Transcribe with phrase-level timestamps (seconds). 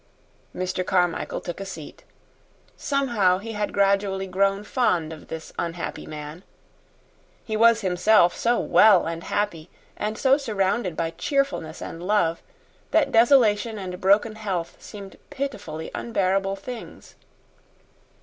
[0.55, 0.83] Mr.
[0.83, 2.03] Carmichael took a seat.
[2.75, 6.41] Somehow, he had gradually grown fond of this unhappy man.
[7.45, 12.41] He was himself so well and happy, and so surrounded by cheerfulness and love,
[12.89, 17.13] that desolation and broken health seemed pitifully unbearable things.